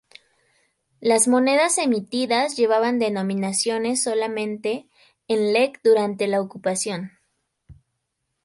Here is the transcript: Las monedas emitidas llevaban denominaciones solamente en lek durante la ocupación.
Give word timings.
Las 0.99 1.27
monedas 1.27 1.77
emitidas 1.77 2.57
llevaban 2.57 2.97
denominaciones 2.97 4.01
solamente 4.01 4.87
en 5.27 5.53
lek 5.53 5.79
durante 5.83 6.25
la 6.25 6.41
ocupación. 6.41 7.19